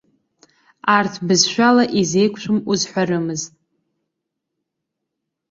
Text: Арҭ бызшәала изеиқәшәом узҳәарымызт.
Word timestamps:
Арҭ 0.97 1.13
бызшәала 1.27 1.83
изеиқәшәом 1.99 2.59
узҳәарымызт. 2.71 3.51